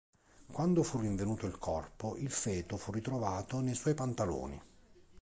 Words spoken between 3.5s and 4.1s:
nei suoi